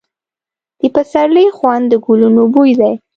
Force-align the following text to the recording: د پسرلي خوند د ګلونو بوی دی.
د 0.79 0.81
پسرلي 0.95 1.45
خوند 1.57 1.83
د 1.89 1.93
ګلونو 2.05 2.41
بوی 2.53 2.71
دی. 2.79 2.93